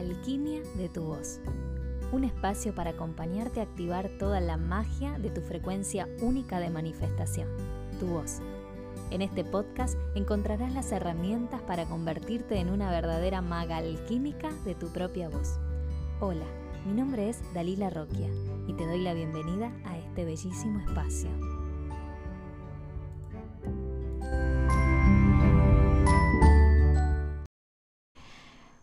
Alquimia 0.00 0.62
de 0.78 0.88
tu 0.88 1.02
voz. 1.02 1.40
Un 2.10 2.24
espacio 2.24 2.74
para 2.74 2.92
acompañarte 2.92 3.60
a 3.60 3.64
activar 3.64 4.08
toda 4.18 4.40
la 4.40 4.56
magia 4.56 5.18
de 5.18 5.28
tu 5.28 5.42
frecuencia 5.42 6.08
única 6.22 6.58
de 6.58 6.70
manifestación, 6.70 7.46
tu 7.98 8.06
voz. 8.06 8.40
En 9.10 9.20
este 9.20 9.44
podcast 9.44 9.98
encontrarás 10.14 10.72
las 10.72 10.90
herramientas 10.90 11.60
para 11.60 11.84
convertirte 11.84 12.58
en 12.60 12.70
una 12.70 12.90
verdadera 12.90 13.42
maga 13.42 13.76
alquímica 13.76 14.50
de 14.64 14.74
tu 14.74 14.88
propia 14.88 15.28
voz. 15.28 15.58
Hola, 16.18 16.46
mi 16.86 16.94
nombre 16.94 17.28
es 17.28 17.38
Dalila 17.52 17.90
Roquia 17.90 18.30
y 18.66 18.72
te 18.72 18.86
doy 18.86 19.02
la 19.02 19.12
bienvenida 19.12 19.70
a 19.84 19.98
este 19.98 20.24
bellísimo 20.24 20.80
espacio. 20.80 21.28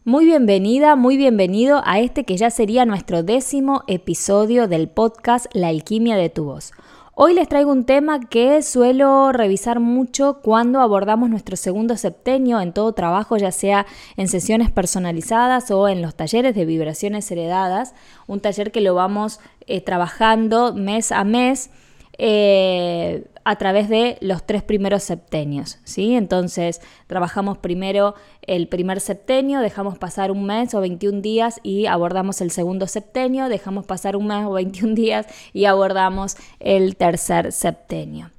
Muy 0.07 0.23
bienvenida, 0.23 0.95
muy 0.95 1.17
bienvenido 1.17 1.81
a 1.83 1.99
este 1.99 2.23
que 2.23 2.37
ya 2.37 2.49
sería 2.49 2.85
nuestro 2.85 3.23
décimo 3.23 3.83
episodio 3.87 4.69
del 4.69 4.87
podcast 4.87 5.47
La 5.51 5.67
alquimia 5.67 6.15
de 6.15 6.29
tu 6.29 6.45
voz. 6.45 6.71
Hoy 7.13 7.33
les 7.33 7.49
traigo 7.49 7.73
un 7.73 7.83
tema 7.83 8.21
que 8.21 8.61
suelo 8.61 9.33
revisar 9.33 9.81
mucho 9.81 10.39
cuando 10.41 10.79
abordamos 10.79 11.29
nuestro 11.29 11.57
segundo 11.57 11.97
septenio 11.97 12.61
en 12.61 12.71
todo 12.71 12.93
trabajo, 12.93 13.35
ya 13.35 13.51
sea 13.51 13.85
en 14.15 14.29
sesiones 14.29 14.71
personalizadas 14.71 15.71
o 15.71 15.89
en 15.89 16.01
los 16.01 16.15
talleres 16.15 16.55
de 16.55 16.63
vibraciones 16.63 17.29
heredadas, 17.29 17.93
un 18.27 18.39
taller 18.39 18.71
que 18.71 18.79
lo 18.79 18.95
vamos 18.95 19.41
eh, 19.65 19.81
trabajando 19.81 20.73
mes 20.73 21.11
a 21.11 21.25
mes. 21.25 21.69
Eh, 22.17 23.25
a 23.47 23.55
través 23.55 23.87
de 23.87 24.17
los 24.19 24.45
tres 24.45 24.61
primeros 24.61 25.03
septenios, 25.03 25.79
¿sí? 25.85 26.15
Entonces, 26.15 26.81
trabajamos 27.07 27.57
primero 27.57 28.13
el 28.41 28.67
primer 28.67 28.99
septenio, 28.99 29.61
dejamos 29.61 29.97
pasar 29.97 30.31
un 30.31 30.45
mes 30.45 30.73
o 30.73 30.81
21 30.81 31.21
días 31.21 31.61
y 31.63 31.85
abordamos 31.85 32.41
el 32.41 32.51
segundo 32.51 32.87
septenio, 32.87 33.47
dejamos 33.47 33.85
pasar 33.85 34.17
un 34.17 34.27
mes 34.27 34.45
o 34.45 34.51
21 34.51 34.95
días 34.95 35.27
y 35.53 35.63
abordamos 35.63 36.35
el 36.59 36.97
tercer 36.97 37.53
septenio. 37.53 38.31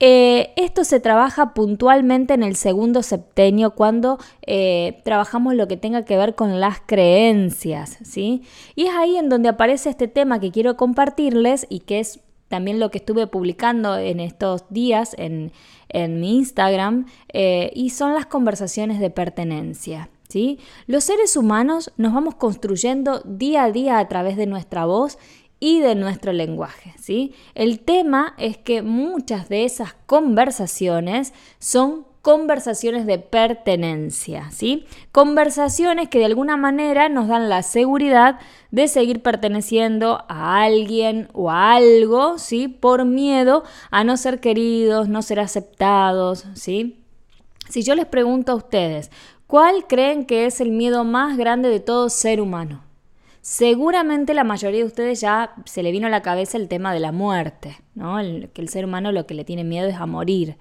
Eh, 0.00 0.54
esto 0.56 0.84
se 0.84 0.98
trabaja 0.98 1.52
puntualmente 1.52 2.32
en 2.32 2.42
el 2.42 2.56
segundo 2.56 3.02
septenio 3.02 3.72
cuando 3.72 4.18
eh, 4.46 5.02
trabajamos 5.04 5.56
lo 5.56 5.68
que 5.68 5.76
tenga 5.76 6.06
que 6.06 6.16
ver 6.16 6.34
con 6.34 6.58
las 6.58 6.80
creencias, 6.86 7.98
¿sí? 8.02 8.44
Y 8.76 8.86
es 8.86 8.94
ahí 8.94 9.18
en 9.18 9.28
donde 9.28 9.50
aparece 9.50 9.90
este 9.90 10.08
tema 10.08 10.40
que 10.40 10.52
quiero 10.52 10.78
compartirles 10.78 11.66
y 11.68 11.80
que 11.80 12.00
es 12.00 12.20
también 12.48 12.80
lo 12.80 12.90
que 12.90 12.98
estuve 12.98 13.26
publicando 13.26 13.96
en 13.98 14.20
estos 14.20 14.64
días 14.70 15.14
en, 15.18 15.52
mi 15.92 16.36
Instagram, 16.36 17.06
eh, 17.32 17.70
y 17.74 17.90
son 17.90 18.12
las 18.12 18.26
conversaciones 18.26 19.00
de 19.00 19.10
pertenencia. 19.10 20.10
¿sí? 20.28 20.58
Los 20.86 21.04
seres 21.04 21.36
humanos 21.36 21.92
nos 21.96 22.12
vamos 22.12 22.34
construyendo 22.34 23.20
día 23.24 23.64
a 23.64 23.72
día 23.72 23.98
a 23.98 24.08
través 24.08 24.36
de 24.36 24.46
nuestra 24.46 24.84
voz 24.84 25.18
y 25.60 25.80
de 25.80 25.94
nuestro 25.94 26.32
lenguaje. 26.32 26.94
¿sí? 26.98 27.34
El 27.54 27.80
tema 27.80 28.34
es 28.38 28.58
que 28.58 28.82
muchas 28.82 29.48
de 29.48 29.64
esas 29.64 29.94
conversaciones 30.06 31.32
son 31.58 32.07
conversaciones 32.28 33.06
de 33.06 33.18
pertenencia, 33.18 34.50
¿sí? 34.50 34.84
Conversaciones 35.12 36.10
que 36.10 36.18
de 36.18 36.26
alguna 36.26 36.58
manera 36.58 37.08
nos 37.08 37.26
dan 37.26 37.48
la 37.48 37.62
seguridad 37.62 38.38
de 38.70 38.86
seguir 38.86 39.22
perteneciendo 39.22 40.26
a 40.28 40.62
alguien 40.62 41.30
o 41.32 41.50
a 41.50 41.72
algo, 41.72 42.36
¿sí? 42.36 42.68
Por 42.68 43.06
miedo 43.06 43.64
a 43.90 44.04
no 44.04 44.18
ser 44.18 44.40
queridos, 44.40 45.08
no 45.08 45.22
ser 45.22 45.40
aceptados, 45.40 46.44
¿sí? 46.52 47.02
Si 47.70 47.82
yo 47.82 47.94
les 47.94 48.04
pregunto 48.04 48.52
a 48.52 48.56
ustedes, 48.56 49.10
¿cuál 49.46 49.86
creen 49.86 50.26
que 50.26 50.44
es 50.44 50.60
el 50.60 50.70
miedo 50.70 51.04
más 51.04 51.38
grande 51.38 51.70
de 51.70 51.80
todo 51.80 52.10
ser 52.10 52.42
humano? 52.42 52.84
Seguramente 53.40 54.34
la 54.34 54.44
mayoría 54.44 54.80
de 54.80 54.86
ustedes 54.86 55.22
ya 55.22 55.54
se 55.64 55.82
le 55.82 55.92
vino 55.92 56.08
a 56.08 56.10
la 56.10 56.20
cabeza 56.20 56.58
el 56.58 56.68
tema 56.68 56.92
de 56.92 57.00
la 57.00 57.10
muerte, 57.10 57.78
¿no? 57.94 58.18
que 58.52 58.60
el 58.60 58.68
ser 58.68 58.84
humano 58.84 59.12
lo 59.12 59.26
que 59.26 59.32
le 59.32 59.44
tiene 59.44 59.64
miedo 59.64 59.88
es 59.88 59.96
a 59.96 60.04
morir. 60.04 60.58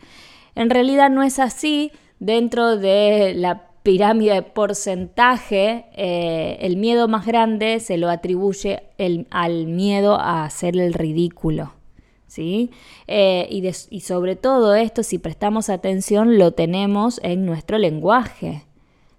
En 0.58 0.72
realidad 0.72 1.12
no 1.12 1.22
es 1.22 1.38
así. 1.38 1.92
Dentro 2.20 2.78
de 2.78 3.36
la 3.36 3.68
pirámide 3.84 4.34
de 4.34 4.42
porcentaje, 4.42 5.86
eh, 5.96 6.58
el 6.62 6.78
miedo 6.78 7.08
más 7.08 7.28
grande 7.28 7.80
se 7.80 7.98
lo 7.98 8.10
atribuye 8.10 8.82
al 9.30 9.68
miedo 9.68 10.16
a 10.16 10.46
hacer 10.46 10.76
el 10.76 10.96
ridículo. 10.96 11.74
¿sí? 12.26 12.72
Eh, 13.06 13.48
y, 13.52 13.64
y 13.96 14.00
sobre 14.00 14.36
todo 14.36 14.74
esto, 14.74 15.04
si 15.04 15.20
prestamos 15.20 15.70
atención, 15.70 16.40
lo 16.40 16.52
tenemos 16.54 17.20
en 17.24 17.46
nuestro 17.46 17.78
lenguaje. 17.78 18.64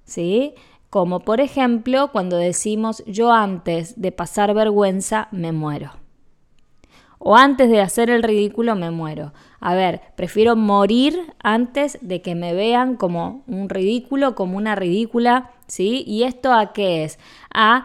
¿sí? 0.05 0.55
Como 0.91 1.21
por 1.21 1.41
ejemplo 1.41 2.11
cuando 2.11 2.37
decimos 2.37 3.05
yo 3.07 3.31
antes 3.31 4.01
de 4.01 4.11
pasar 4.11 4.55
vergüenza 4.55 5.29
me 5.31 5.53
muero 5.53 5.93
o 7.19 7.37
antes 7.37 7.69
de 7.69 7.81
hacer 7.81 8.11
el 8.11 8.23
ridículo 8.23 8.75
me 8.77 8.91
muero. 8.91 9.33
A 9.61 9.75
ver, 9.75 10.01
prefiero 10.17 10.57
morir 10.57 11.35
antes 11.43 11.99
de 12.01 12.23
que 12.23 12.35
me 12.35 12.55
vean 12.55 12.97
como 12.97 13.43
un 13.47 13.69
ridículo, 13.69 14.35
como 14.35 14.57
una 14.57 14.75
ridícula, 14.75 15.51
¿sí? 15.67 16.05
¿Y 16.07 16.23
esto 16.23 16.53
a 16.53 16.73
qué 16.73 17.05
es? 17.05 17.19
A, 17.53 17.85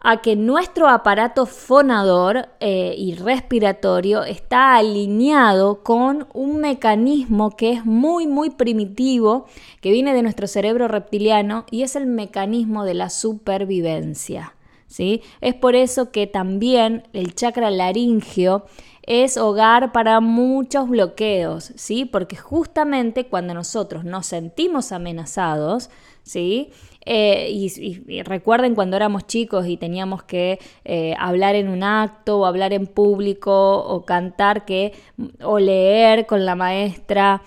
a 0.00 0.22
que 0.22 0.36
nuestro 0.36 0.88
aparato 0.88 1.46
fonador 1.46 2.48
eh, 2.60 2.94
y 2.96 3.14
respiratorio 3.14 4.22
está 4.22 4.76
alineado 4.76 5.82
con 5.82 6.28
un 6.32 6.58
mecanismo 6.58 7.56
que 7.56 7.72
es 7.72 7.84
muy, 7.84 8.26
muy 8.26 8.50
primitivo, 8.50 9.46
que 9.80 9.90
viene 9.90 10.14
de 10.14 10.22
nuestro 10.22 10.46
cerebro 10.46 10.86
reptiliano 10.86 11.64
y 11.70 11.82
es 11.82 11.96
el 11.96 12.06
mecanismo 12.06 12.84
de 12.84 12.94
la 12.94 13.10
supervivencia. 13.10 14.54
Es 15.40 15.54
por 15.54 15.74
eso 15.74 16.10
que 16.10 16.26
también 16.26 17.04
el 17.12 17.34
chakra 17.34 17.70
laringio 17.70 18.64
es 19.06 19.36
hogar 19.36 19.92
para 19.92 20.20
muchos 20.20 20.88
bloqueos, 20.88 21.72
¿sí? 21.76 22.04
Porque 22.04 22.36
justamente 22.36 23.26
cuando 23.26 23.52
nosotros 23.52 24.04
nos 24.04 24.26
sentimos 24.26 24.92
amenazados, 24.92 25.90
¿sí? 26.22 26.70
Eh, 27.06 27.50
y, 27.50 28.22
recuerden 28.22 28.74
cuando 28.74 28.96
éramos 28.96 29.26
chicos 29.26 29.66
y 29.66 29.76
teníamos 29.76 30.22
que 30.22 30.58
eh, 30.86 31.14
hablar 31.18 31.54
en 31.54 31.68
un 31.68 31.82
acto 31.82 32.38
o 32.38 32.46
hablar 32.46 32.72
en 32.72 32.86
público 32.86 33.78
o 33.78 34.06
cantar 34.06 34.64
que, 34.64 34.94
o 35.42 35.58
leer 35.58 36.24
con 36.24 36.46
la 36.46 36.54
maestra 36.54 37.42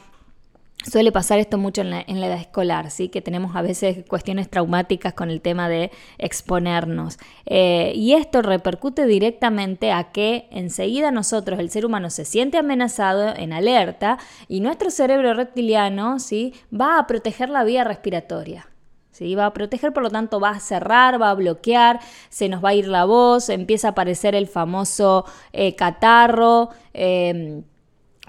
Suele 0.89 1.11
pasar 1.11 1.37
esto 1.39 1.57
mucho 1.57 1.81
en 1.81 1.89
la, 1.89 2.01
edad 2.01 2.39
escolar, 2.39 2.91
¿sí? 2.91 3.09
que 3.09 3.21
tenemos 3.21 3.57
a 3.57 3.61
veces 3.61 4.05
cuestiones 4.07 4.49
traumáticas 4.49 5.13
con 5.13 5.29
el 5.29 5.41
tema 5.41 5.67
de 5.67 5.91
exponernos. 6.17 7.17
Eh, 7.45 7.91
y 7.93 8.13
esto 8.13 8.41
repercute 8.41 9.05
directamente 9.05 9.91
a 9.91 10.11
que 10.11 10.47
enseguida 10.49 11.11
nosotros, 11.11 11.59
el 11.59 11.71
ser 11.71 11.85
humano, 11.85 12.09
se 12.09 12.23
siente 12.23 12.57
amenazado, 12.57 13.35
en 13.35 13.51
alerta, 13.51 14.17
y 14.47 14.61
nuestro 14.61 14.89
cerebro 14.89 15.33
reptiliano 15.33 16.19
¿sí? 16.19 16.53
va 16.73 16.99
a 16.99 17.07
proteger 17.07 17.49
la 17.49 17.65
vía 17.65 17.83
respiratoria. 17.83 18.67
¿Sí? 19.11 19.35
Va 19.35 19.47
a 19.47 19.53
proteger, 19.53 19.91
por 19.91 20.03
lo 20.03 20.11
tanto 20.11 20.39
va 20.39 20.51
a 20.51 20.59
cerrar, 20.59 21.21
va 21.21 21.31
a 21.31 21.33
bloquear, 21.33 21.99
se 22.29 22.47
nos 22.47 22.63
va 22.63 22.69
a 22.69 22.75
ir 22.75 22.87
la 22.87 23.03
voz, 23.03 23.49
empieza 23.49 23.87
a 23.87 23.91
aparecer 23.91 24.35
el 24.35 24.47
famoso 24.47 25.25
eh, 25.51 25.75
catarro. 25.75 26.69
Eh, 26.93 27.63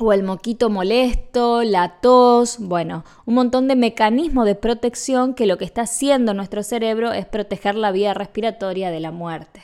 o 0.01 0.13
el 0.13 0.23
moquito 0.23 0.71
molesto, 0.71 1.63
la 1.63 2.01
tos, 2.01 2.59
bueno, 2.61 3.05
un 3.27 3.35
montón 3.35 3.69
de 3.69 3.77
mecanismos 3.77 4.47
de 4.47 4.55
protección 4.55 5.35
que 5.35 5.47
lo 5.47 5.59
que 5.59 5.65
está 5.65 5.83
haciendo 5.83 6.35
nuestro 6.35 6.63
cerebro 6.63 7.13
es 7.13 7.27
proteger 7.27 7.75
la 7.75 7.93
vía 7.93 8.15
respiratoria 8.15 8.91
de 8.91 9.01
la 9.01 9.11
muerte. 9.11 9.63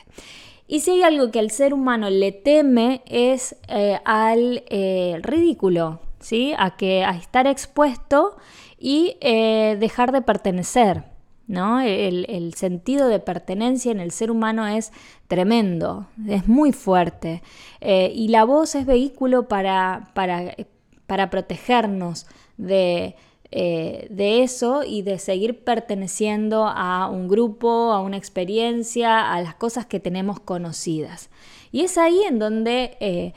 Y 0.67 0.79
si 0.79 0.91
hay 0.91 1.03
algo 1.03 1.31
que 1.31 1.39
al 1.39 1.51
ser 1.51 1.73
humano 1.73 2.09
le 2.09 2.31
teme 2.31 3.03
es 3.05 3.55
eh, 3.67 3.99
al 4.03 4.63
eh, 4.67 5.19
ridículo, 5.21 5.99
¿sí? 6.19 6.53
a, 6.57 6.75
que, 6.75 7.03
a 7.03 7.11
estar 7.11 7.45
expuesto 7.45 8.35
y 8.79 9.17
eh, 9.21 9.77
dejar 9.79 10.11
de 10.11 10.21
pertenecer. 10.21 11.14
¿No? 11.47 11.79
El, 11.81 12.53
sentido 12.55 13.07
de 13.07 13.19
pertenencia 13.19 13.91
en 13.91 13.99
el 13.99 14.11
ser 14.11 14.31
humano 14.31 14.67
es 14.67 14.91
tremendo, 15.27 16.07
es 16.27 16.47
muy 16.47 16.71
fuerte. 16.71 17.41
Eh, 17.81 18.11
y 18.15 18.29
la 18.29 18.43
voz 18.45 18.75
es 18.75 18.85
vehículo 18.85 19.47
para, 19.47 20.11
para, 20.13 21.29
protegernos 21.29 22.27
de, 22.57 23.15
eh, 23.51 24.07
de, 24.09 24.43
eso 24.43 24.83
y 24.83 25.01
de 25.01 25.19
seguir 25.19 25.63
perteneciendo 25.63 26.65
a 26.67 27.09
un 27.09 27.27
grupo, 27.27 27.91
a 27.91 28.01
una 28.01 28.17
experiencia, 28.17 29.33
a 29.33 29.41
las 29.41 29.55
cosas 29.55 29.85
que 29.85 29.99
tenemos 29.99 30.39
conocidas. 30.39 31.29
Y 31.71 31.81
es 31.81 31.97
ahí 31.97 32.21
en 32.27 32.39
donde 32.39 32.97
eh, 33.01 33.33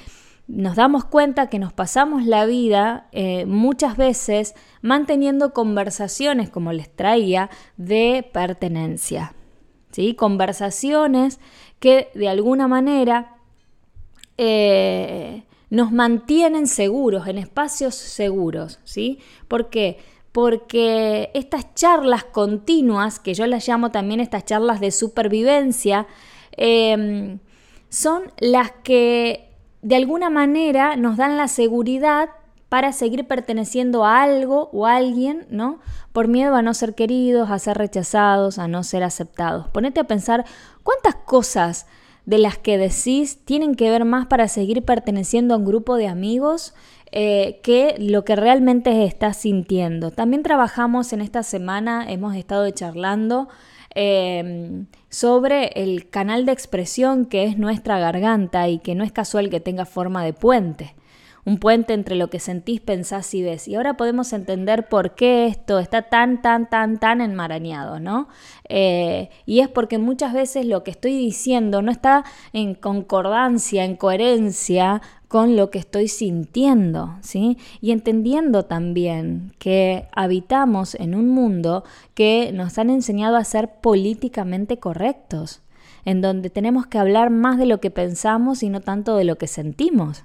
nos 0.48 0.76
damos 0.76 1.04
cuenta 1.04 1.48
que 1.48 1.58
nos 1.58 1.72
pasamos 1.74 2.24
la 2.24 2.46
vida 2.46 3.08
eh, 3.12 3.44
muchas 3.46 3.96
veces 3.96 4.54
manteniendo 4.80 5.52
conversaciones, 5.52 6.48
como 6.48 6.72
les 6.72 6.90
traía, 6.94 7.50
de 7.76 8.28
pertenencia. 8.32 9.34
¿sí? 9.92 10.14
Conversaciones 10.14 11.38
que 11.78 12.10
de 12.14 12.28
alguna 12.28 12.66
manera 12.66 13.36
eh, 14.38 15.44
nos 15.68 15.92
mantienen 15.92 16.66
seguros, 16.66 17.28
en 17.28 17.36
espacios 17.36 17.94
seguros. 17.94 18.80
¿sí? 18.84 19.20
¿Por 19.46 19.68
qué? 19.68 19.98
porque 20.32 21.30
estas 21.34 21.74
charlas 21.74 22.22
continuas, 22.22 23.18
que 23.18 23.34
yo 23.34 23.46
las 23.46 23.66
llamo 23.66 23.90
también 23.90 24.20
estas 24.20 24.44
charlas 24.44 24.78
de 24.78 24.92
supervivencia, 24.92 26.06
em, 26.52 27.40
son 27.88 28.30
las 28.38 28.70
que 28.84 29.47
de 29.82 29.96
alguna 29.96 30.30
manera 30.30 30.96
nos 30.96 31.16
dan 31.16 31.36
la 31.36 31.48
seguridad 31.48 32.30
para 32.68 32.92
seguir 32.92 33.26
perteneciendo 33.26 34.04
a 34.04 34.22
algo 34.22 34.68
o 34.72 34.86
a 34.86 34.96
alguien, 34.96 35.46
¿no? 35.50 35.78
Por 36.12 36.28
miedo 36.28 36.54
a 36.54 36.62
no 36.62 36.74
ser 36.74 36.94
queridos, 36.94 37.50
a 37.50 37.58
ser 37.58 37.78
rechazados, 37.78 38.58
a 38.58 38.68
no 38.68 38.82
ser 38.82 39.02
aceptados. 39.02 39.68
Ponete 39.68 40.00
a 40.00 40.04
pensar 40.04 40.44
cuántas 40.82 41.14
cosas 41.14 41.86
de 42.26 42.38
las 42.38 42.58
que 42.58 42.76
decís 42.76 43.38
tienen 43.46 43.74
que 43.74 43.90
ver 43.90 44.04
más 44.04 44.26
para 44.26 44.48
seguir 44.48 44.84
perteneciendo 44.84 45.54
a 45.54 45.56
un 45.56 45.64
grupo 45.64 45.96
de 45.96 46.08
amigos 46.08 46.74
eh, 47.10 47.60
que 47.62 47.94
lo 47.98 48.22
que 48.22 48.36
realmente 48.36 49.06
estás 49.06 49.38
sintiendo. 49.38 50.10
También 50.10 50.42
trabajamos 50.42 51.14
en 51.14 51.22
esta 51.22 51.42
semana, 51.42 52.04
hemos 52.06 52.36
estado 52.36 52.68
charlando 52.70 53.48
em, 54.00 54.86
sobre 55.08 55.72
el 55.74 56.08
canal 56.08 56.46
de 56.46 56.52
expresión 56.52 57.26
que 57.26 57.44
es 57.44 57.58
nuestra 57.58 57.98
garganta 57.98 58.68
y 58.68 58.78
que 58.78 58.94
no 58.94 59.02
es 59.02 59.10
casual 59.10 59.50
que 59.50 59.58
tenga 59.58 59.86
forma 59.86 60.24
de 60.24 60.32
puente 60.32 60.94
un 61.44 61.58
puente 61.58 61.94
entre 61.94 62.16
lo 62.16 62.30
que 62.30 62.40
sentís, 62.40 62.80
pensás 62.80 63.32
y 63.34 63.42
ves. 63.42 63.68
Y 63.68 63.74
ahora 63.74 63.96
podemos 63.96 64.32
entender 64.32 64.88
por 64.88 65.14
qué 65.14 65.46
esto 65.46 65.78
está 65.78 66.02
tan, 66.02 66.42
tan, 66.42 66.68
tan, 66.68 66.98
tan 66.98 67.20
enmarañado, 67.20 68.00
¿no? 68.00 68.28
Eh, 68.68 69.30
y 69.46 69.60
es 69.60 69.68
porque 69.68 69.98
muchas 69.98 70.32
veces 70.32 70.66
lo 70.66 70.84
que 70.84 70.90
estoy 70.90 71.16
diciendo 71.16 71.82
no 71.82 71.90
está 71.90 72.24
en 72.52 72.74
concordancia, 72.74 73.84
en 73.84 73.96
coherencia 73.96 75.00
con 75.28 75.56
lo 75.56 75.70
que 75.70 75.78
estoy 75.78 76.08
sintiendo, 76.08 77.16
¿sí? 77.20 77.58
Y 77.80 77.92
entendiendo 77.92 78.64
también 78.64 79.52
que 79.58 80.08
habitamos 80.12 80.94
en 80.94 81.14
un 81.14 81.28
mundo 81.28 81.84
que 82.14 82.50
nos 82.52 82.78
han 82.78 82.90
enseñado 82.90 83.36
a 83.36 83.44
ser 83.44 83.80
políticamente 83.80 84.78
correctos, 84.78 85.60
en 86.06 86.22
donde 86.22 86.48
tenemos 86.48 86.86
que 86.86 86.98
hablar 86.98 87.28
más 87.30 87.58
de 87.58 87.66
lo 87.66 87.80
que 87.80 87.90
pensamos 87.90 88.62
y 88.62 88.70
no 88.70 88.80
tanto 88.80 89.16
de 89.16 89.24
lo 89.24 89.36
que 89.36 89.46
sentimos. 89.46 90.24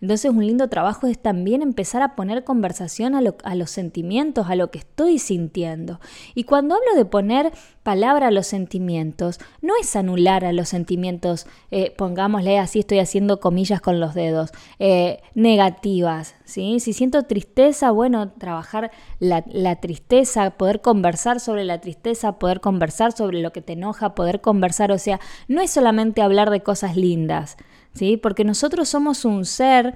Entonces 0.00 0.30
un 0.30 0.46
lindo 0.46 0.68
trabajo 0.68 1.06
es 1.06 1.18
también 1.18 1.62
empezar 1.62 2.02
a 2.02 2.14
poner 2.14 2.44
conversación 2.44 3.14
a, 3.14 3.54
los 3.54 3.70
sentimientos, 3.70 4.48
a 4.48 4.54
lo 4.54 4.70
que 4.70 4.78
estoy 4.78 5.18
sintiendo. 5.18 6.00
Y 6.34 6.44
cuando 6.44 6.74
hablo 6.74 6.94
de 6.96 7.04
poner 7.04 7.52
palabra 7.82 8.28
a 8.28 8.30
los 8.30 8.46
sentimientos, 8.46 9.40
no 9.60 9.74
es 9.80 9.96
anular 9.96 10.44
a 10.44 10.52
los 10.52 10.68
sentimientos, 10.68 11.46
eh, 11.70 11.92
pongámosle 11.96 12.58
así, 12.58 12.80
estoy 12.80 13.00
haciendo 13.00 13.40
comillas 13.40 13.80
con 13.80 14.00
los 14.00 14.14
dedos, 14.14 14.50
eh, 14.78 15.20
negativas. 15.34 16.34
¿sí? 16.44 16.80
Si 16.80 16.92
siento 16.92 17.24
tristeza, 17.24 17.90
bueno, 17.90 18.30
trabajar 18.30 18.90
la, 19.18 19.44
la 19.46 19.76
tristeza, 19.76 20.50
poder 20.50 20.80
conversar 20.80 21.40
sobre 21.40 21.64
la 21.64 21.80
tristeza, 21.80 22.38
poder 22.38 22.60
conversar 22.60 23.12
sobre 23.12 23.40
lo 23.40 23.52
que 23.52 23.62
te 23.62 23.72
enoja, 23.72 24.14
poder 24.14 24.40
conversar, 24.40 24.92
o 24.92 24.98
sea, 24.98 25.20
no 25.48 25.60
es 25.60 25.70
solamente 25.70 26.22
hablar 26.22 26.50
de 26.50 26.62
cosas 26.62 26.96
lindas. 26.96 27.56
¿Sí? 27.94 28.16
Porque 28.16 28.44
nosotros 28.44 28.88
somos 28.88 29.24
un 29.24 29.44
ser 29.44 29.94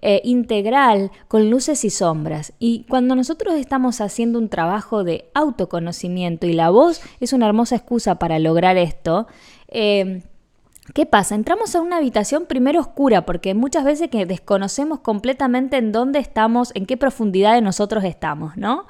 eh, 0.00 0.20
integral 0.24 1.10
con 1.28 1.50
luces 1.50 1.84
y 1.84 1.90
sombras. 1.90 2.52
Y 2.58 2.84
cuando 2.88 3.14
nosotros 3.14 3.54
estamos 3.54 4.00
haciendo 4.00 4.38
un 4.38 4.48
trabajo 4.48 5.04
de 5.04 5.30
autoconocimiento 5.34 6.46
y 6.46 6.54
la 6.54 6.70
voz 6.70 7.00
es 7.20 7.32
una 7.32 7.46
hermosa 7.46 7.76
excusa 7.76 8.18
para 8.18 8.38
lograr 8.38 8.76
esto, 8.76 9.26
eh, 9.68 10.22
¿Qué 10.94 11.06
pasa? 11.06 11.36
Entramos 11.36 11.76
a 11.76 11.80
una 11.80 11.98
habitación 11.98 12.46
primero 12.46 12.80
oscura 12.80 13.24
porque 13.24 13.54
muchas 13.54 13.84
veces 13.84 14.10
que 14.10 14.26
desconocemos 14.26 14.98
completamente 14.98 15.76
en 15.76 15.92
dónde 15.92 16.18
estamos, 16.18 16.72
en 16.74 16.86
qué 16.86 16.96
profundidad 16.96 17.54
de 17.54 17.60
nosotros 17.60 18.02
estamos, 18.02 18.56
¿no? 18.56 18.86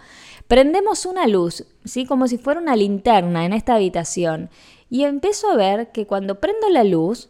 Prendemos 0.49 1.05
una 1.05 1.27
luz, 1.27 1.67
¿sí? 1.85 2.07
Como 2.07 2.29
si 2.29 2.39
fuera 2.39 2.61
una 2.61 2.77
linterna 2.77 3.45
en 3.45 3.53
esta 3.53 3.75
habitación 3.75 4.49
y 4.89 5.05
empiezo 5.05 5.51
a 5.51 5.57
ver 5.57 5.93
que 5.93 6.07
cuando 6.07 6.41
prendo 6.41 6.71
la 6.71 6.83
luz, 6.83 7.29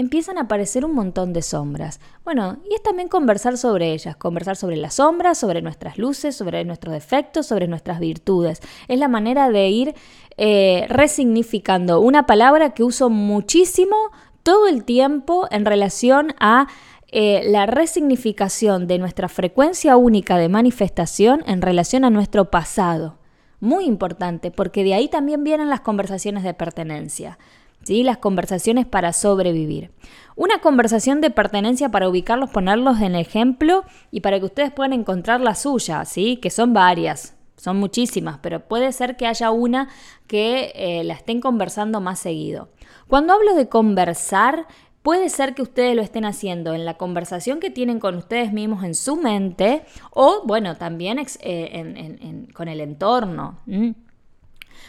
empiezan 0.00 0.38
a 0.38 0.42
aparecer 0.42 0.84
un 0.84 0.94
montón 0.94 1.32
de 1.32 1.42
sombras. 1.42 2.00
Bueno, 2.24 2.56
y 2.68 2.74
es 2.74 2.82
también 2.82 3.08
conversar 3.08 3.58
sobre 3.58 3.92
ellas, 3.92 4.16
conversar 4.16 4.56
sobre 4.56 4.76
las 4.76 4.94
sombras, 4.94 5.38
sobre 5.38 5.62
nuestras 5.62 5.98
luces, 5.98 6.34
sobre 6.34 6.64
nuestros 6.64 6.94
defectos, 6.94 7.46
sobre 7.46 7.68
nuestras 7.68 8.00
virtudes. 8.00 8.60
Es 8.88 8.98
la 8.98 9.08
manera 9.08 9.50
de 9.50 9.68
ir 9.68 9.94
eh, 10.38 10.86
resignificando 10.88 12.00
una 12.00 12.24
palabra 12.26 12.70
que 12.70 12.82
uso 12.82 13.10
muchísimo 13.10 13.96
todo 14.42 14.68
el 14.68 14.84
tiempo 14.84 15.46
en 15.50 15.66
relación 15.66 16.34
a 16.40 16.66
eh, 17.12 17.42
la 17.44 17.66
resignificación 17.66 18.86
de 18.86 18.98
nuestra 18.98 19.28
frecuencia 19.28 19.96
única 19.96 20.38
de 20.38 20.48
manifestación 20.48 21.42
en 21.46 21.60
relación 21.60 22.04
a 22.04 22.10
nuestro 22.10 22.50
pasado. 22.50 23.18
Muy 23.60 23.84
importante, 23.84 24.50
porque 24.50 24.82
de 24.82 24.94
ahí 24.94 25.08
también 25.08 25.44
vienen 25.44 25.68
las 25.68 25.82
conversaciones 25.82 26.42
de 26.42 26.54
pertenencia. 26.54 27.38
¿Sí? 27.82 28.02
las 28.02 28.18
conversaciones 28.18 28.86
para 28.86 29.12
sobrevivir. 29.12 29.90
Una 30.36 30.60
conversación 30.60 31.20
de 31.20 31.30
pertenencia 31.30 31.90
para 31.90 32.08
ubicarlos, 32.08 32.50
ponerlos 32.50 33.00
en 33.00 33.14
ejemplo 33.14 33.84
y 34.10 34.20
para 34.20 34.38
que 34.38 34.46
ustedes 34.46 34.72
puedan 34.72 34.92
encontrar 34.92 35.40
la 35.40 35.54
suya, 35.54 36.04
¿sí? 36.04 36.36
que 36.38 36.50
son 36.50 36.72
varias, 36.72 37.36
son 37.56 37.78
muchísimas, 37.78 38.38
pero 38.38 38.60
puede 38.60 38.92
ser 38.92 39.16
que 39.16 39.26
haya 39.26 39.50
una 39.50 39.88
que 40.26 40.72
eh, 40.74 41.04
la 41.04 41.14
estén 41.14 41.40
conversando 41.40 42.00
más 42.00 42.18
seguido. 42.18 42.70
Cuando 43.06 43.34
hablo 43.34 43.54
de 43.54 43.68
conversar, 43.68 44.66
Puede 45.02 45.30
ser 45.30 45.54
que 45.54 45.62
ustedes 45.62 45.96
lo 45.96 46.02
estén 46.02 46.26
haciendo 46.26 46.74
en 46.74 46.84
la 46.84 46.98
conversación 46.98 47.58
que 47.58 47.70
tienen 47.70 48.00
con 48.00 48.16
ustedes 48.16 48.52
mismos 48.52 48.84
en 48.84 48.94
su 48.94 49.16
mente 49.16 49.82
o, 50.10 50.42
bueno, 50.44 50.76
también 50.76 51.18
eh, 51.40 52.46
con 52.52 52.68
el 52.68 52.80
entorno. 52.80 53.58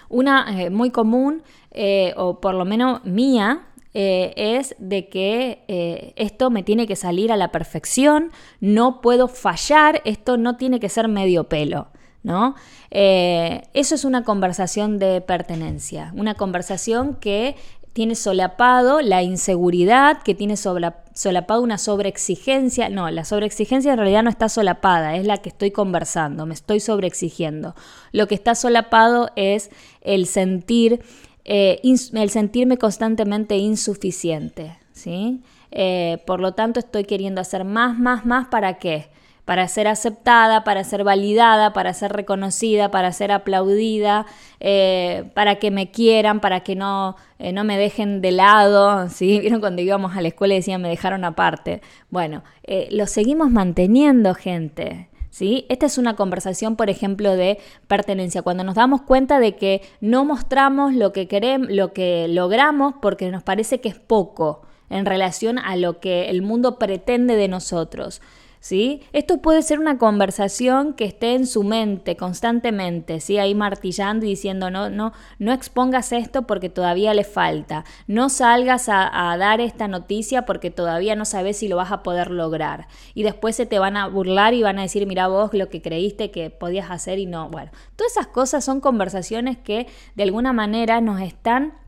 Una 0.10 0.62
eh, 0.62 0.70
muy 0.70 0.92
común, 0.92 1.44
eh, 1.72 2.14
o 2.18 2.40
por 2.40 2.54
lo 2.54 2.66
menos 2.66 3.04
mía, 3.06 3.68
eh, 3.94 4.34
es 4.36 4.76
de 4.80 5.10
que 5.10 6.14
esto 6.16 6.50
me 6.50 6.64
tiene 6.64 6.88
que 6.88 6.96
salir 6.96 7.32
a 7.32 7.38
la 7.38 7.52
perfección, 7.52 8.32
no 8.60 9.02
puedo 9.02 9.28
fallar, 9.28 10.02
esto 10.06 10.38
no 10.38 10.56
tiene 10.58 10.80
que 10.80 10.90
ser 10.90 11.08
medio 11.08 11.46
pelo. 11.46 11.88
¿No? 12.24 12.54
eso 12.92 13.96
es 13.96 14.06
una 14.06 14.24
conversación 14.24 15.00
de 15.00 15.22
pertenencia, 15.22 16.14
una 16.16 16.36
conversación 16.36 17.16
que 17.16 17.56
tiene 17.94 18.16
solapado 18.16 19.02
la 19.02 19.22
inseguridad, 19.22 20.22
que 20.24 20.34
tiene 20.34 20.56
solapado 20.56 21.62
una 21.62 21.78
sobreexigencia. 21.78 22.90
No, 22.90 23.10
la 23.12 23.26
sobreexigencia 23.26 23.92
en 23.92 23.98
realidad 23.98 24.24
no 24.24 24.30
está 24.30 24.48
solapada, 24.48 25.16
es 25.18 25.26
la 25.26 25.38
que 25.38 25.50
estoy 25.50 25.72
conversando, 25.72 26.46
me 26.46 26.54
estoy 26.54 26.80
sobreexigiendo. 26.80 27.76
Lo 28.12 28.28
que 28.28 28.36
está 28.36 28.56
solapado 28.56 29.30
es 29.36 29.70
el 30.02 30.26
sentir, 30.26 31.02
eh, 31.44 31.82
el 31.84 32.30
sentirme 32.30 32.78
constantemente 32.78 33.58
insuficiente. 33.58 34.78
¿sí? 34.94 35.42
Eh, 35.72 36.20
por 36.26 36.40
lo 36.40 36.54
tanto, 36.54 36.80
estoy 36.80 37.04
queriendo 37.04 37.42
hacer 37.42 37.66
más, 37.66 38.00
más, 38.00 38.26
más 38.26 38.48
para 38.48 38.78
qué? 38.78 39.10
Para 39.52 39.68
ser 39.68 39.90
aceptada, 39.90 40.64
para 40.64 40.86
ser 40.86 41.04
validada, 41.04 41.74
para 41.74 41.94
ser 41.94 42.14
reconocida, 42.14 42.90
para 42.90 43.12
ser 43.12 43.34
aplaudida, 43.34 44.26
eh, 44.62 45.26
para 45.34 45.56
que 45.56 45.72
me 45.72 45.92
quieran, 45.92 46.40
para 46.40 46.62
que 46.62 46.74
no, 46.74 47.18
eh, 47.38 47.52
no 47.52 47.66
me 47.66 47.78
dejen 47.78 48.22
de 48.22 48.32
lado. 48.32 49.10
¿sí? 49.10 49.42
¿Vieron 49.42 49.60
cuando 49.60 49.82
íbamos 49.82 50.16
a 50.16 50.22
la 50.22 50.30
escuela 50.30 50.54
y 50.54 50.60
decían 50.60 50.82
me 50.82 50.88
dejaron 50.88 51.26
aparte? 51.26 51.82
Bueno, 52.10 52.44
eh, 52.64 52.88
lo 52.92 53.08
seguimos 53.08 53.52
manteniendo, 53.52 54.36
gente. 54.36 55.10
¿Sí? 55.32 55.66
Esta 55.68 55.86
es 55.86 55.98
una 55.98 56.16
conversación, 56.16 56.78
por 56.78 56.90
ejemplo, 56.90 57.36
de 57.36 57.58
pertenencia, 57.90 58.44
cuando 58.44 58.64
nos 58.64 58.76
damos 58.76 59.02
cuenta 59.02 59.42
de 59.42 59.58
que 59.58 59.82
no 60.00 60.24
mostramos 60.24 60.94
lo 60.94 61.12
que 61.12 61.28
queremos, 61.28 61.70
lo 61.70 61.92
que 61.92 62.30
logramos 62.30 62.94
porque 63.02 63.30
nos 63.30 63.44
parece 63.44 63.82
que 63.82 63.90
es 63.90 64.00
poco 64.00 64.62
en 64.90 65.06
relación 65.06 65.60
a 65.60 65.76
lo 65.76 66.00
que 66.00 66.30
el 66.30 66.42
mundo 66.42 66.80
pretende 66.80 67.36
de 67.36 67.50
nosotros. 67.50 68.22
¿Sí? 68.62 69.02
Esto 69.12 69.42
puede 69.42 69.62
ser 69.64 69.80
una 69.80 69.98
conversación 69.98 70.94
que 70.94 71.04
esté 71.04 71.34
en 71.34 71.46
su 71.46 71.64
mente 71.64 72.16
constantemente, 72.16 73.20
¿sí? 73.20 73.38
Ahí 73.38 73.54
martillando 73.54 74.26
y 74.26 74.30
diciendo, 74.30 74.70
no, 74.70 74.90
no, 74.90 75.12
no 75.40 75.52
expongas 75.52 76.14
esto 76.14 76.44
porque 76.44 76.70
todavía 76.70 77.14
le 77.14 77.26
falta, 77.26 77.84
no 78.08 78.30
salgas 78.30 78.88
a, 78.88 79.32
a 79.32 79.36
dar 79.38 79.60
esta 79.60 79.90
noticia 79.90 80.46
porque 80.46 80.72
todavía 80.72 81.16
no 81.18 81.26
sabes 81.26 81.58
si 81.58 81.68
lo 81.68 81.76
vas 81.76 81.92
a 81.92 82.04
poder 82.04 82.32
lograr. 82.32 82.88
Y 83.14 83.24
después 83.24 83.56
se 83.56 83.66
te 83.66 83.80
van 83.80 83.98
a 83.98 84.08
burlar 84.08 84.54
y 84.54 84.64
van 84.64 84.80
a 84.80 84.84
decir, 84.84 85.06
mira 85.08 85.28
vos 85.28 85.54
lo 85.54 85.68
que 85.68 85.82
creíste 85.82 86.32
que 86.32 86.52
podías 86.52 86.92
hacer 86.92 87.20
y 87.20 87.26
no. 87.26 87.50
Bueno, 87.50 87.72
todas 87.96 88.14
esas 88.14 88.28
cosas 88.28 88.64
son 88.64 88.80
conversaciones 88.80 89.58
que 89.58 89.88
de 90.16 90.24
alguna 90.24 90.54
manera 90.54 91.02
nos 91.02 91.20
están 91.20 91.81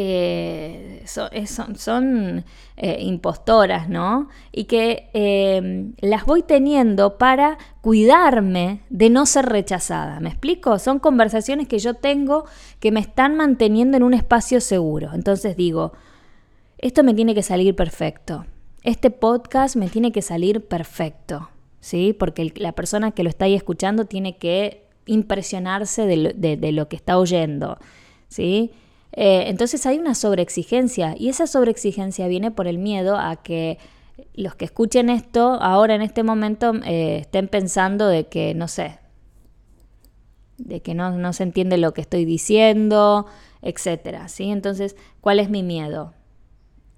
eh, 0.00 1.02
son, 1.06 2.44
eh, 2.76 2.96
impostoras, 3.00 3.88
¿no? 3.88 4.28
Y 4.52 4.64
que 4.64 5.10
eh, 5.12 5.90
las 5.98 6.24
voy 6.24 6.44
teniendo 6.44 7.18
para 7.18 7.58
cuidarme 7.80 8.82
de 8.90 9.10
no 9.10 9.26
ser 9.26 9.46
rechazada. 9.46 10.20
¿Me 10.20 10.28
explico? 10.28 10.78
Son 10.78 11.00
conversaciones 11.00 11.66
que 11.66 11.80
yo 11.80 11.94
tengo 11.94 12.44
que 12.78 12.92
me 12.92 13.00
están 13.00 13.36
manteniendo 13.36 13.96
en 13.96 14.04
un 14.04 14.14
espacio 14.14 14.60
seguro. 14.60 15.10
Entonces 15.14 15.56
digo, 15.56 15.94
esto 16.78 17.02
me 17.02 17.12
tiene 17.14 17.34
que 17.34 17.42
salir 17.42 17.74
perfecto. 17.74 18.46
Este 18.84 19.10
podcast 19.10 19.74
me 19.74 19.88
tiene 19.88 20.12
que 20.12 20.22
salir 20.22 20.64
perfecto. 20.64 21.48
¿sí? 21.80 22.14
Porque 22.16 22.52
la 22.54 22.70
persona 22.70 23.10
que 23.10 23.24
lo 23.24 23.30
está 23.30 23.46
ahí 23.46 23.56
escuchando 23.56 24.04
tiene 24.04 24.36
que 24.36 24.86
impresionarse 25.06 26.06
de 26.06 26.72
lo, 26.72 26.88
que 26.88 26.94
está 26.94 27.18
oyendo, 27.18 27.78
¿sí? 28.28 28.70
Eh, 29.12 29.44
entonces 29.48 29.84
hay 29.86 29.98
una 29.98 30.14
sobreexigencia 30.14 31.14
y 31.16 31.28
esa 31.28 31.46
sobreexigencia 31.46 32.28
viene 32.28 32.50
por 32.50 32.66
el 32.66 32.78
miedo 32.78 33.16
a 33.16 33.36
que 33.36 33.78
los 34.34 34.54
que 34.54 34.64
escuchen 34.64 35.10
esto 35.10 35.58
ahora 35.60 35.94
en 35.94 36.02
este 36.02 36.22
momento 36.22 36.72
eh, 36.84 37.18
estén 37.20 37.48
pensando 37.48 38.06
de 38.06 38.26
que, 38.26 38.54
no 38.54 38.68
sé, 38.68 38.98
de 40.58 40.80
que 40.80 40.94
no, 40.94 41.16
no 41.16 41.32
se 41.32 41.44
entiende 41.44 41.78
lo 41.78 41.94
que 41.94 42.00
estoy 42.00 42.24
diciendo, 42.24 43.26
etcétera, 43.62 44.28
¿sí? 44.28 44.50
Entonces, 44.50 44.96
¿cuál 45.20 45.40
es 45.40 45.50
mi 45.50 45.62
miedo? 45.62 46.14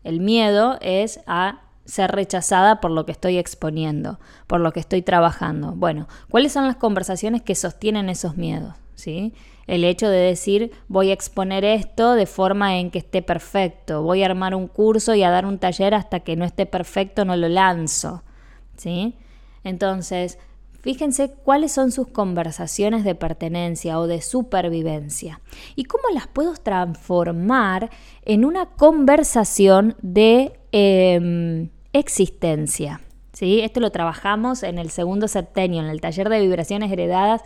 El 0.03 0.21
miedo 0.21 0.79
es 0.81 1.21
a 1.27 1.63
ser 1.85 2.11
rechazada 2.11 2.81
por 2.81 2.91
lo 2.91 3.05
que 3.05 3.13
estoy 3.13 3.39
exponiendo, 3.39 4.19
por 4.47 4.61
lo 4.61 4.73
que 4.73 4.81
estoy 4.81 5.03
trabajando. 5.03 5.73
Bueno, 5.73 6.09
¿cuáles 6.31 6.53
son 6.53 6.67
las 6.67 6.77
conversaciones 6.77 7.43
que 7.43 7.55
sostienen 7.55 8.09
esos 8.09 8.37
miedos? 8.37 8.75
El 9.07 9.85
hecho 9.85 10.09
de 10.09 10.19
decir 10.19 10.73
voy 10.89 11.11
a 11.11 11.15
exponer 11.15 11.65
esto 11.65 12.15
de 12.15 12.27
forma 12.27 12.79
en 12.79 12.91
que 12.91 12.99
esté 12.99 13.23
perfecto, 13.23 14.03
voy 14.03 14.23
a 14.23 14.27
armar 14.27 14.55
un 14.55 14.69
curso 14.69 15.15
y 15.15 15.23
a 15.23 15.31
dar 15.31 15.47
un 15.47 15.59
taller 15.59 15.95
hasta 15.95 16.21
que 16.21 16.37
no 16.37 16.45
esté 16.45 16.67
perfecto 16.67 17.25
no 17.25 17.37
lo 17.37 17.49
lanzo. 17.49 18.23
¿Sí? 18.77 19.15
Entonces, 19.63 20.39
Fíjense 20.81 21.31
cuáles 21.45 21.73
son 21.73 21.93
sus 21.93 22.09
conversaciones 22.09 23.05
de 23.05 23.15
pertenencia 23.15 23.99
o 23.99 24.07
de 24.07 24.23
supervivencia 24.23 25.41
y 25.77 25.85
cómo 25.85 26.05
las 26.15 26.27
puedo 26.27 26.55
transformar 26.55 27.91
en 28.25 28.47
una 28.47 28.65
conversación 28.65 29.95
de 30.01 30.59
em, 30.73 31.69
existencia. 31.93 33.03
¿sí? 33.35 33.61
Esto 33.61 33.81
lo 33.81 33.91
trabajamos 33.91 34.63
en 34.63 34.79
el 34.79 34.89
segundo 34.89 35.29
septenio, 35.29 35.83
en 35.83 35.89
el 35.91 36.01
taller 36.01 36.31
de 36.31 36.41
vibraciones 36.41 36.91
heredadas 36.91 37.43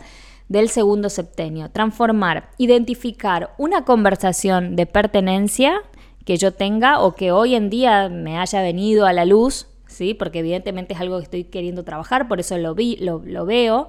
del 0.47 0.69
segundo 0.69 1.09
septenio. 1.09 1.69
Transformar, 1.71 2.49
identificar 2.57 3.53
una 3.57 3.83
conversación 3.83 4.75
de 4.75 4.85
pertenencia 4.85 5.81
que 6.25 6.37
yo 6.37 6.53
tenga 6.53 7.01
o 7.01 7.15
que 7.15 7.31
hoy 7.31 7.55
en 7.55 7.69
día 7.69 8.09
me 8.09 8.37
haya 8.37 8.61
venido 8.61 9.05
a 9.05 9.13
la 9.13 9.25
luz 9.25 9.67
¿sí? 9.95 10.13
Porque 10.13 10.39
evidentemente 10.39 10.93
es 10.93 10.99
algo 10.99 11.17
que 11.17 11.23
estoy 11.23 11.43
queriendo 11.45 11.83
trabajar, 11.83 12.27
por 12.27 12.39
eso 12.39 12.57
lo, 12.57 12.75
vi, 12.75 12.97
lo, 12.97 13.45
veo. 13.45 13.87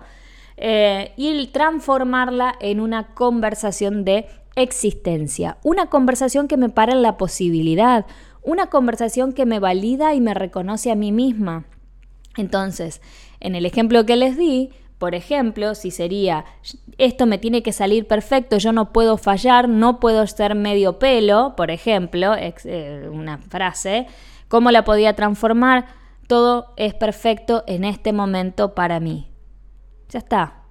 Eh, 0.56 1.12
y 1.16 1.46
transformarla 1.48 2.54
en 2.60 2.80
una 2.80 3.14
conversación 3.14 4.04
de 4.04 4.26
existencia, 4.54 5.58
una 5.62 5.86
conversación 5.86 6.48
que 6.48 6.56
me 6.56 6.70
para 6.70 6.92
en 6.92 7.02
la 7.02 7.18
posibilidad, 7.18 8.06
una 8.42 8.68
conversación 8.68 9.32
que 9.32 9.44
me 9.44 9.58
valida 9.58 10.14
y 10.14 10.20
me 10.20 10.32
reconoce 10.32 10.90
a 10.90 10.94
mí 10.94 11.12
misma. 11.12 11.66
Entonces, 12.38 13.02
en 13.40 13.54
el 13.54 13.66
ejemplo 13.66 14.06
que 14.06 14.16
les 14.16 14.38
di, 14.38 14.70
por 14.98 15.14
ejemplo, 15.14 15.74
si 15.74 15.90
sería, 15.90 16.44
esto 16.98 17.26
me 17.26 17.38
tiene 17.38 17.62
que 17.62 17.72
salir 17.72 18.06
perfecto, 18.06 18.56
yo 18.58 18.72
no 18.72 18.92
puedo 18.92 19.18
fallar, 19.18 19.68
no 19.68 20.00
puedo 20.00 20.26
ser 20.26 20.54
medio 20.54 20.98
pelo, 20.98 21.54
por 21.56 21.70
ejemplo, 21.70 22.34
eh, 22.34 23.08
una 23.12 23.38
frase, 23.38 24.06
¿Cómo 24.48 24.70
la 24.70 24.84
podía 24.84 25.14
transformar? 25.14 25.86
Todo 26.28 26.72
es 26.76 26.94
perfecto 26.94 27.64
en 27.66 27.84
este 27.84 28.12
momento 28.12 28.74
para 28.74 29.00
mí. 29.00 29.28
Ya 30.08 30.20
está. 30.20 30.62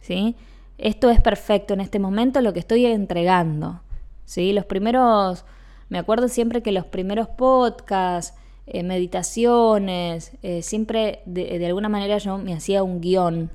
¿Sí? 0.00 0.36
Esto 0.78 1.10
es 1.10 1.20
perfecto 1.20 1.74
en 1.74 1.80
este 1.80 1.98
momento 1.98 2.40
lo 2.40 2.52
que 2.52 2.60
estoy 2.60 2.86
entregando. 2.86 3.82
¿Sí? 4.24 4.52
Los 4.52 4.64
primeros, 4.64 5.44
me 5.88 5.98
acuerdo 5.98 6.28
siempre 6.28 6.62
que 6.62 6.72
los 6.72 6.86
primeros 6.86 7.28
podcasts, 7.28 8.36
eh, 8.66 8.82
meditaciones, 8.82 10.32
eh, 10.42 10.62
siempre 10.62 11.22
de, 11.26 11.58
de 11.58 11.66
alguna 11.66 11.88
manera 11.88 12.18
yo 12.18 12.38
me 12.38 12.54
hacía 12.54 12.82
un 12.82 13.00
guion. 13.00 13.50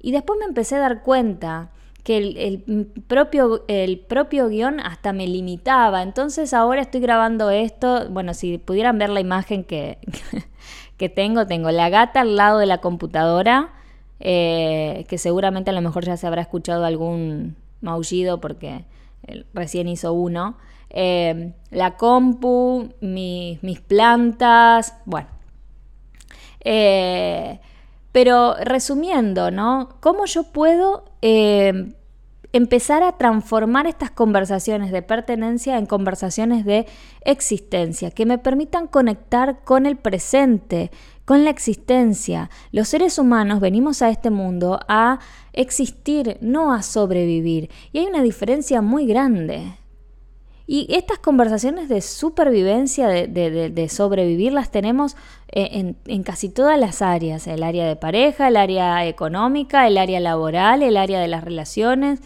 Y 0.00 0.12
después 0.12 0.38
me 0.38 0.46
empecé 0.46 0.76
a 0.76 0.80
dar 0.80 1.02
cuenta 1.02 1.70
que 2.04 2.16
el, 2.16 2.86
propio, 3.06 3.64
el 3.68 3.98
propio 3.98 4.48
guion 4.48 4.80
hasta 4.80 5.12
me 5.12 5.26
limitaba. 5.26 6.02
Entonces 6.02 6.54
ahora 6.54 6.80
estoy 6.80 7.00
grabando 7.00 7.50
esto, 7.50 8.08
bueno, 8.10 8.32
si 8.32 8.58
pudieran 8.58 8.98
ver 8.98 9.10
la 9.10 9.20
imagen 9.20 9.64
que, 9.64 9.98
que 10.96 11.08
tengo, 11.08 11.46
tengo 11.46 11.70
la 11.70 11.90
gata 11.90 12.22
al 12.22 12.36
lado 12.36 12.60
de 12.60 12.66
la 12.66 12.78
computadora, 12.78 13.72
eh, 14.20 15.04
que 15.08 15.18
seguramente 15.18 15.70
a 15.70 15.74
lo 15.74 15.82
mejor 15.82 16.04
ya 16.04 16.16
se 16.16 16.26
habrá 16.26 16.42
escuchado 16.42 16.84
algún 16.84 17.56
maullido 17.80 18.40
porque 18.40 18.84
recién 19.52 19.88
hizo 19.88 20.12
uno. 20.12 20.56
Eh, 20.90 21.52
la 21.70 21.96
compu, 21.96 22.88
mis 23.00 23.80
plantas, 23.86 24.94
bueno. 25.04 25.28
Eh, 26.60 27.60
pero 28.12 28.54
resumiendo, 28.62 29.50
¿no? 29.50 29.96
¿Cómo 30.00 30.26
yo 30.26 30.44
puedo 30.44 31.04
empezar 32.52 33.02
a 33.02 33.12
transformar 33.12 33.86
estas 33.86 34.10
conversaciones 34.10 34.90
de 34.90 35.02
pertenencia 35.02 35.78
en 35.78 35.86
conversaciones 35.86 36.64
de 36.64 36.86
existencia, 37.22 38.10
que 38.10 38.26
me 38.26 38.38
permitan 38.38 38.86
conectar 38.86 39.60
con 39.64 39.86
el 39.86 39.96
presente, 39.96 40.90
con 41.24 41.44
la 41.44 41.50
existencia. 41.50 42.48
Los 42.72 42.88
seres 42.88 43.18
humanos 43.18 43.60
venimos 43.60 44.00
a 44.00 44.08
este 44.08 44.30
mundo 44.30 44.80
a 44.88 45.18
existir, 45.52 46.38
no 46.40 46.72
a 46.72 46.82
sobrevivir. 46.82 47.70
Y 47.92 47.98
hay 47.98 48.06
una 48.06 48.22
diferencia 48.22 48.80
muy 48.80 49.06
grande. 49.06 49.76
Y 50.70 50.86
estas 50.94 51.18
conversaciones 51.18 51.88
de 51.88 52.02
supervivencia, 52.02 53.08
de, 53.08 53.88
sobrevivir, 53.88 54.52
las 54.52 54.70
tenemos 54.70 55.16
eh, 55.50 55.70
en, 55.72 55.96
en, 56.04 56.22
casi 56.22 56.50
todas 56.50 56.78
las 56.78 57.00
áreas. 57.00 57.46
El 57.46 57.62
área 57.62 57.86
de 57.86 57.96
pareja, 57.96 58.48
el 58.48 58.56
área 58.58 59.06
económica, 59.06 59.86
el 59.86 59.96
área 59.96 60.20
laboral, 60.20 60.82
el 60.82 60.98
área 60.98 61.20
de 61.20 61.28
las 61.28 61.42
relaciones, 61.42 62.20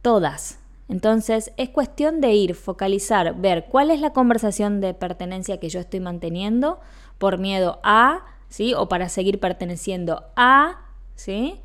todas. 0.00 0.58
Entonces 0.88 1.52
es 1.58 1.68
cuestión 1.68 2.22
de 2.22 2.32
ir, 2.32 2.54
focalizar, 2.54 3.34
ver 3.38 3.66
cuál 3.66 3.90
es 3.90 4.00
la 4.00 4.14
conversación 4.14 4.80
de 4.80 4.94
pertenencia 4.94 5.60
que 5.60 5.68
yo 5.68 5.80
estoy 5.80 6.00
manteniendo 6.00 6.80
por 7.18 7.36
miedo 7.36 7.78
a, 7.82 8.24
¿sí? 8.48 8.72
O 8.72 8.88
para 8.88 9.10
seguir 9.10 9.38
perteneciendo 9.38 10.24
a, 10.34 10.80
¿sí? 11.14 11.60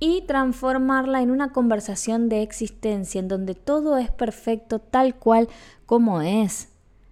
Y 0.00 0.22
transformarla 0.22 1.22
en 1.22 1.30
una 1.30 1.52
conversación 1.52 2.28
de 2.28 2.42
existencia 2.42 3.18
en 3.18 3.28
donde 3.28 3.54
todo 3.54 3.96
es 3.98 4.10
perfecto 4.10 4.78
tal 4.78 5.14
cual 5.16 5.48
como 5.86 6.22
es. 6.22 6.68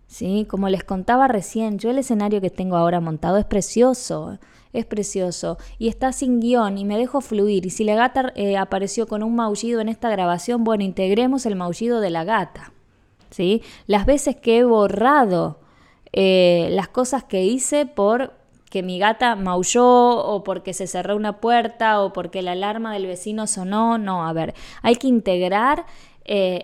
¿Sí? 0.06 0.46
Como 0.48 0.68
les 0.68 0.84
contaba 0.84 1.26
recién, 1.26 1.78
yo 1.78 1.90
el 1.90 1.98
escenario 1.98 2.40
que 2.40 2.48
tengo 2.48 2.76
ahora 2.76 3.00
montado 3.00 3.38
es 3.38 3.44
precioso, 3.44 4.38
es 4.72 4.84
precioso 4.84 5.58
y 5.78 5.88
está 5.88 6.12
sin 6.12 6.38
guion 6.38 6.78
y 6.78 6.84
me 6.84 6.96
dejo 6.96 7.20
fluir. 7.20 7.66
Y 7.66 7.70
si 7.70 7.82
la 7.82 7.96
gata 7.96 8.32
eh, 8.36 8.56
apareció 8.56 9.08
con 9.08 9.24
un 9.24 9.34
maullido 9.34 9.80
en 9.80 9.88
esta 9.88 10.08
grabación, 10.08 10.62
bueno, 10.62 10.84
integremos 10.84 11.44
el 11.44 11.56
maullido 11.56 12.00
de 12.00 12.10
la 12.10 12.22
gata. 12.22 12.72
¿Sí? 13.30 13.62
Las 13.88 14.06
veces 14.06 14.36
que 14.36 14.58
he 14.58 14.64
borrado 14.64 15.58
eh, 16.18 16.68
las 16.70 16.88
cosas 16.88 17.24
que 17.24 17.44
hice 17.44 17.84
por 17.84 18.32
que 18.76 18.82
mi 18.82 18.98
gata 18.98 19.36
maulló 19.36 19.86
o 19.86 20.44
porque 20.44 20.74
se 20.74 20.86
cerró 20.86 21.16
una 21.16 21.40
puerta 21.40 22.02
o 22.02 22.12
porque 22.12 22.42
la 22.42 22.52
alarma 22.52 22.92
del 22.92 23.06
vecino 23.06 23.46
sonó. 23.46 23.96
No, 23.96 24.28
a 24.28 24.34
ver, 24.34 24.54
hay 24.82 24.96
que 24.96 25.06
integrar 25.06 25.86
eh, 26.26 26.62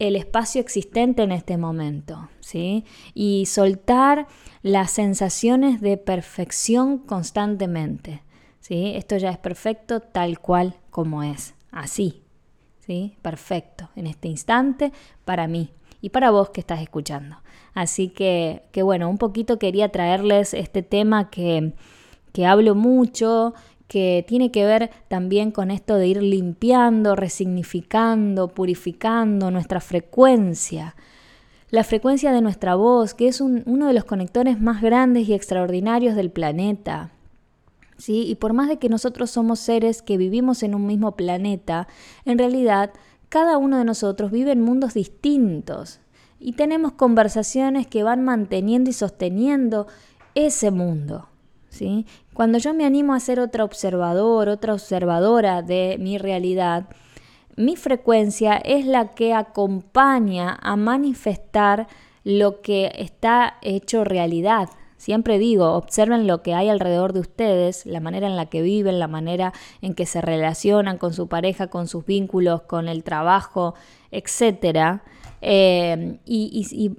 el, 0.00 0.16
espacio 0.16 0.60
existente 0.60 1.22
en 1.22 1.30
este 1.30 1.58
momento, 1.58 2.28
¿sí? 2.40 2.84
Y 3.14 3.46
soltar 3.46 4.26
las 4.62 4.90
sensaciones 4.90 5.80
de 5.80 5.98
perfección 5.98 6.98
constantemente, 6.98 8.24
¿sí? 8.58 8.94
Esto 8.96 9.16
ya 9.16 9.30
es 9.30 9.38
perfecto 9.38 10.00
tal 10.00 10.40
cual 10.40 10.74
como 10.90 11.22
es, 11.22 11.54
así, 11.70 12.24
¿sí? 12.80 13.14
Perfecto, 13.22 13.88
en 13.94 14.08
este 14.08 14.26
instante, 14.26 14.90
para 15.24 15.46
mí 15.46 15.70
y 16.02 16.10
para 16.10 16.30
vos 16.30 16.50
que 16.50 16.60
estás 16.60 16.82
escuchando. 16.82 17.36
Así 17.72 18.08
que, 18.08 18.64
que 18.72 18.82
bueno, 18.82 19.08
un 19.08 19.16
poquito 19.16 19.58
quería 19.58 19.90
traerles 19.90 20.52
este 20.52 20.82
tema 20.82 21.30
que, 21.30 21.72
que 22.32 22.44
hablo 22.44 22.74
mucho, 22.74 23.54
que 23.88 24.24
tiene 24.26 24.50
que 24.50 24.66
ver 24.66 24.90
también 25.08 25.52
con 25.52 25.70
esto 25.70 25.96
de 25.96 26.08
ir 26.08 26.22
limpiando, 26.22 27.14
resignificando, 27.14 28.48
purificando 28.48 29.50
nuestra 29.50 29.80
frecuencia. 29.80 30.96
La 31.70 31.84
frecuencia 31.84 32.32
de 32.32 32.42
nuestra 32.42 32.74
voz, 32.74 33.14
que 33.14 33.28
es 33.28 33.40
uno 33.40 33.86
de 33.86 33.92
los 33.94 34.04
conectores 34.04 34.60
más 34.60 34.82
grandes 34.82 35.28
y 35.28 35.34
extraordinarios 35.34 36.16
del 36.16 36.30
planeta. 36.30 37.12
¿Sí? 37.96 38.24
Y 38.26 38.34
por 38.34 38.52
más 38.52 38.68
de 38.68 38.78
que 38.78 38.88
nosotros 38.88 39.30
somos 39.30 39.60
seres 39.60 40.02
que 40.02 40.16
vivimos 40.16 40.62
en 40.62 40.74
un 40.74 40.86
mismo 40.86 41.12
planeta, 41.12 41.86
en 42.24 42.38
realidad 42.38 42.90
cada 43.32 43.56
uno 43.56 43.78
de 43.78 43.86
nosotros 43.86 44.30
vive 44.30 44.52
en 44.52 44.60
mundos 44.60 44.92
distintos 44.92 46.00
y 46.38 46.52
tenemos 46.52 46.92
conversaciones 46.92 47.86
que 47.86 48.02
van 48.02 48.22
manteniendo 48.22 48.90
y 48.90 48.92
sosteniendo 48.92 49.86
ese 50.34 50.70
mundo. 50.70 51.28
¿sí? 51.70 52.04
Cuando 52.34 52.58
yo 52.58 52.74
me 52.74 52.84
animo 52.84 53.14
a 53.14 53.20
ser 53.20 53.40
otra 53.40 53.64
observador, 53.64 54.50
otra 54.50 54.74
observadora 54.74 55.62
de 55.62 55.96
mi 55.98 56.18
realidad, 56.18 56.90
mi 57.56 57.74
frecuencia 57.76 58.56
es 58.56 58.84
la 58.84 59.12
que 59.12 59.32
acompaña 59.32 60.58
a 60.60 60.76
manifestar 60.76 61.88
lo 62.24 62.60
que 62.60 62.92
está 62.96 63.54
hecho 63.62 64.04
realidad. 64.04 64.68
Siempre 65.02 65.40
digo, 65.40 65.72
observen 65.72 66.28
lo 66.28 66.42
que 66.42 66.54
hay 66.54 66.68
alrededor 66.68 67.12
de 67.12 67.18
ustedes, 67.18 67.86
la 67.86 67.98
manera 67.98 68.28
en 68.28 68.36
la 68.36 68.46
que 68.46 68.62
viven, 68.62 69.00
la 69.00 69.08
manera 69.08 69.52
en 69.80 69.94
que 69.94 70.06
se 70.06 70.20
relacionan 70.20 70.96
con 70.96 71.12
su 71.12 71.26
pareja, 71.26 71.66
con 71.66 71.88
sus 71.88 72.06
vínculos, 72.06 72.62
con 72.62 72.86
el 72.86 73.02
trabajo, 73.02 73.74
etc. 74.12 75.00
Eh, 75.40 76.20
y, 76.24 76.92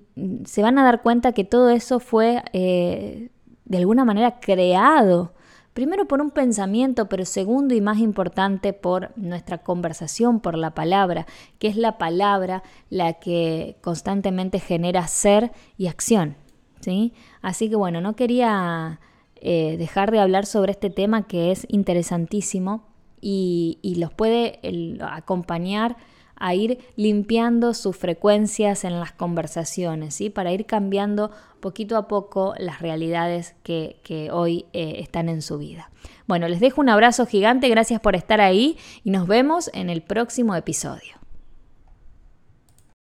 se 0.43 0.61
van 0.61 0.77
a 0.79 0.83
dar 0.83 1.01
cuenta 1.01 1.31
que 1.31 1.45
todo 1.45 1.69
eso 1.69 2.01
fue 2.01 2.43
eh, 2.51 3.29
de 3.63 3.77
alguna 3.77 4.03
manera 4.03 4.41
creado 4.41 5.31
Primero 5.73 6.07
por 6.07 6.21
un 6.21 6.29
pensamiento, 6.29 7.09
pero 7.09 7.25
segundo 7.25 7.73
y 7.73 7.81
más 7.81 7.97
importante 7.97 8.73
por 8.73 9.11
nuestra 9.17 9.59
conversación, 9.59 10.39
por 10.39 10.55
la 10.55 10.75
palabra, 10.75 11.25
que 11.57 11.67
es 11.67 11.77
la 11.77 11.97
palabra 11.97 12.61
la 12.91 13.13
que 13.13 13.77
constantemente 13.81 14.59
genera 14.59 15.07
ser 15.07 15.51
y 15.75 15.87
acción. 15.87 16.35
¿Sí? 16.83 17.13
Así 17.41 17.69
que 17.69 17.75
bueno, 17.75 18.01
no 18.01 18.15
quería 18.15 18.99
eh, 19.45 19.75
dejar 19.77 20.11
de 20.11 20.19
hablar 20.19 20.45
sobre 20.45 20.71
este 20.71 20.89
tema 20.89 21.27
que 21.27 21.51
es 21.51 21.65
interesantísimo 21.69 22.85
y, 23.19 23.95
los 23.97 24.13
puede 24.13 24.59
acompañar 25.01 25.95
a 26.35 26.55
ir 26.55 26.79
limpiando 26.95 27.73
sus 27.73 27.95
frecuencias 27.95 28.83
en 28.83 28.99
las 28.99 29.13
conversaciones, 29.13 30.15
¿sí? 30.15 30.29
para 30.29 30.51
ir 30.51 30.65
cambiando 30.65 31.31
poquito 31.61 31.95
a 31.95 32.07
poco 32.07 32.53
las 32.57 32.81
realidades 32.81 33.55
que, 33.63 34.29
hoy 34.31 34.65
eh, 34.73 34.95
están 34.99 35.29
en 35.29 35.41
su 35.41 35.57
vida. 35.57 35.89
Bueno, 36.27 36.47
les 36.47 36.59
dejo 36.59 36.81
un 36.81 36.89
abrazo 36.89 37.25
gigante, 37.25 37.69
gracias 37.69 38.01
por 38.01 38.15
estar 38.15 38.41
ahí 38.41 38.77
y 39.03 39.11
nos 39.11 39.27
vemos 39.27 39.69
en 39.73 39.89
el 39.89 40.01
próximo 40.01 40.55
episodio. 40.55 41.22